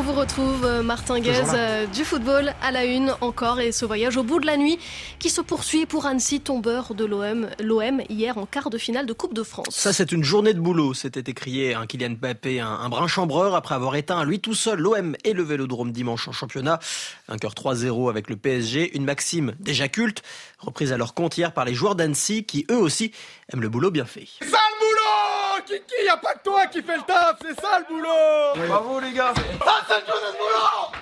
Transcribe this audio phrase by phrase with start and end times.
[0.00, 3.84] on vous retrouve, euh, Martin Guez, euh, du football à la une encore et ce
[3.84, 4.78] voyage au bout de la nuit
[5.18, 9.12] qui se poursuit pour Annecy, tombeur de l'OM, l'OM hier en quart de finale de
[9.12, 9.66] Coupe de France.
[9.68, 10.94] Ça, c'est une journée de boulot.
[10.94, 14.54] C'était écrié un Kylian Mbappé, un, un brin chambreur après avoir éteint à lui tout
[14.54, 16.78] seul l'OM et le Vélodrome dimanche en championnat.
[17.28, 20.22] Un cœur 3-0 avec le PSG, une maxime déjà culte,
[20.60, 23.12] reprise à leur compte hier par les joueurs d'Annecy qui eux aussi
[23.52, 24.28] aiment le boulot bien fait.
[25.70, 28.98] Kiki, y a pas que toi qui fais le taf, c'est ça le boulot Bravo
[28.98, 29.32] les gars
[29.64, 30.98] Ah, c'est le boulot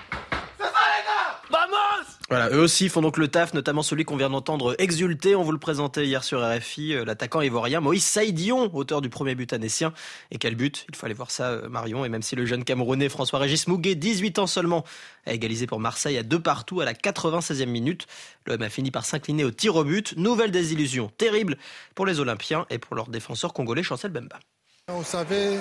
[0.59, 4.19] C'est ça les gars Vamos voilà, eux aussi font donc le taf, notamment celui qu'on
[4.19, 5.35] vient d'entendre exulter.
[5.35, 9.35] On vous le présentait hier sur RFI, euh, l'attaquant ivoirien Moïse Saïdion, auteur du premier
[9.35, 9.95] but anessien.
[10.31, 10.85] Et quel but?
[10.91, 12.05] Il faut aller voir ça, euh, Marion.
[12.05, 14.85] Et même si le jeune Camerounais François-Régis Mouguet, 18 ans seulement,
[15.25, 18.07] a égalisé pour Marseille à deux partout à la 96e minute,
[18.45, 20.15] l'OM a fini par s'incliner au tir au but.
[20.19, 21.57] Nouvelle désillusion terrible
[21.95, 24.39] pour les Olympiens et pour leur défenseur congolais Chancel Bemba.
[24.91, 25.59] On savait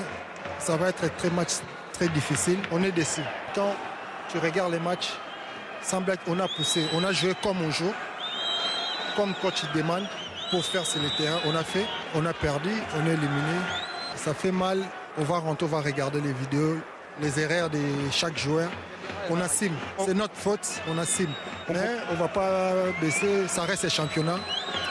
[0.57, 1.55] ça va être un très match
[1.91, 2.59] très difficile.
[2.71, 3.21] On est déçu.
[3.53, 3.75] Quand
[4.29, 5.09] tu regardes les matchs,
[5.81, 7.93] semble être on a poussé, on a joué comme on joue,
[9.17, 10.07] comme coach demande
[10.49, 11.39] pour faire sur le terrain.
[11.45, 13.59] On a fait, on a perdu, on est éliminé.
[14.15, 14.81] Ça fait mal.
[15.17, 16.77] On va rentrer, on va regarder les vidéos,
[17.21, 17.79] les erreurs de
[18.11, 18.69] chaque joueur.
[19.29, 19.73] On assume.
[20.05, 21.33] C'est notre faute, on assume.
[21.67, 24.39] Mais on ne va pas baisser, ça reste un championnat.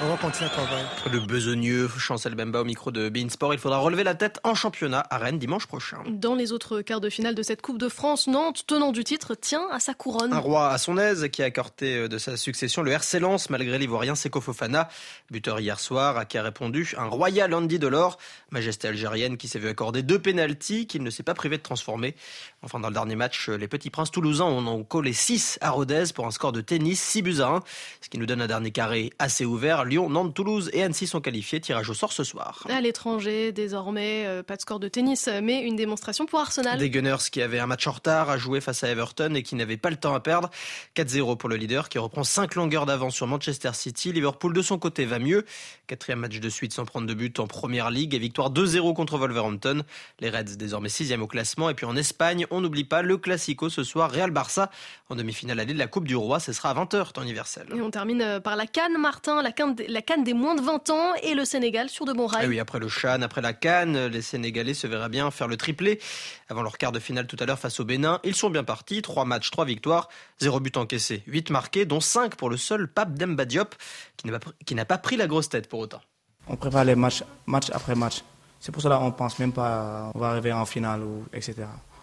[0.03, 0.85] On va continuer à travailler.
[1.11, 3.55] Le besogneux Chancel Bemba au micro de Beansport.
[3.55, 5.97] Il faudra relever la tête en championnat à Rennes dimanche prochain.
[6.07, 9.35] Dans les autres quarts de finale de cette Coupe de France, Nantes, tenant du titre,
[9.35, 10.35] tient à sa couronne.
[10.35, 13.49] Un roi à son aise qui a accordé euh, de sa succession le RC Lens
[13.49, 14.91] malgré l'ivoirien Seko Fofana,
[15.31, 18.19] buteur hier soir, à qui a répondu un royal Andy Delors,
[18.51, 22.15] majesté algérienne qui s'est vu accorder deux pénalties qu'il ne s'est pas privé de transformer.
[22.61, 26.05] Enfin, dans le dernier match, les petits princes toulousains en ont collé 6 à Rodez
[26.15, 27.61] pour un score de tennis 6 buts à 1,
[28.03, 29.86] ce qui nous donne un dernier carré assez ouvert.
[29.87, 31.61] Lyon, Nantes, Toulouse et Annecy sont qualifiés.
[31.61, 32.67] Tirage au sort ce soir.
[32.69, 36.79] À l'étranger, désormais, euh, pas de score de tennis, mais une démonstration pour Arsenal.
[36.79, 39.55] Des Gunners qui avaient un match en retard à jouer face à Everton et qui
[39.55, 40.51] n'avaient pas le temps à perdre.
[40.97, 44.13] 4-0 pour le leader qui reprend 5 longueurs d'avance sur Manchester City.
[44.13, 45.45] Liverpool de son côté va mieux.
[45.87, 49.19] Quatrième match de suite sans prendre de but en première ligue et victoire 2-0 contre
[49.19, 49.83] Wolverhampton.
[50.21, 51.71] Les Reds désormais 6 au classement.
[51.71, 54.71] Et puis en Espagne, on n'oublie pas le Classico ce soir, Real Barça
[55.09, 56.41] en demi-finale allée de la Coupe du Roi.
[56.41, 57.67] Ce sera à 20h, temps universel.
[57.75, 60.61] Et on termine euh, par la Cannes, Martin, la Cannes, la Cannes des moins de
[60.61, 62.45] 20 ans et le Sénégal sur de bons rails.
[62.45, 65.57] Et oui, après le Chan, après la Cannes, les Sénégalais se verraient bien faire le
[65.57, 66.01] triplé
[66.49, 68.21] avant leur quart de finale tout à l'heure face au Bénin.
[68.25, 70.09] Ils sont bien partis, 3 matchs, 3 victoires,
[70.41, 73.75] 0 but encaissé, 8 marqués, dont 5 pour le seul Pape Demba Diop
[74.17, 76.01] qui n'a pas pris la grosse tête pour autant.
[76.49, 78.23] On prépare les matchs, match après match.
[78.61, 81.55] C'est pour cela qu'on pense même pas on va arriver en finale ou etc.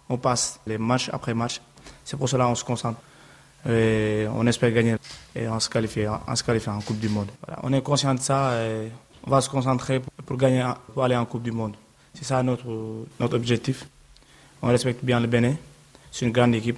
[0.10, 1.62] On passe les matchs après match.
[2.06, 3.00] C'est pour cela qu'on se concentre.
[3.70, 4.96] Et on espère gagner
[5.36, 7.30] et on se qualifier, on se qualifier en Coupe du Monde.
[7.46, 7.62] Voilà.
[7.64, 8.92] On est conscient de ça et
[9.26, 11.76] on va se concentrer pour, gagner, pour aller en Coupe du Monde.
[12.14, 13.86] C'est ça notre, notre objectif.
[14.62, 15.56] On respecte bien le Bénin.
[16.12, 16.78] C'est une grande équipe.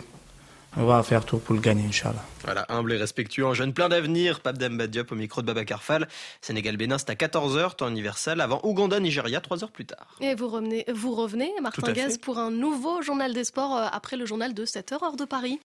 [0.78, 2.23] On va faire tout pour le gagner, Inch'Allah.
[2.44, 5.63] Voilà, humble et respectueux, un jeune plein d'avenir, Pape Demba Diop au micro de Baba
[5.63, 6.07] Carfal.
[6.41, 10.17] Sénégal-Bénin, c'est à 14h, temps universel, avant Ouganda-Nigeria, 3 heures plus tard.
[10.19, 14.17] Et vous revenez, vous revenez Martin Gaz, pour un nouveau journal des sports euh, après
[14.17, 15.53] le journal de 7h, heure de Paris.